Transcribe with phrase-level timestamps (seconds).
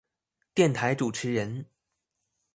[0.55, 1.67] 電台主持人